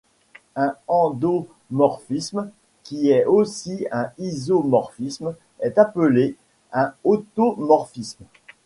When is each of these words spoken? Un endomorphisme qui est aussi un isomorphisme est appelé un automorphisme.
Un 0.55 0.73
endomorphisme 0.87 2.49
qui 2.81 3.11
est 3.11 3.25
aussi 3.25 3.85
un 3.91 4.09
isomorphisme 4.17 5.35
est 5.59 5.77
appelé 5.77 6.35
un 6.73 6.93
automorphisme. 7.03 8.25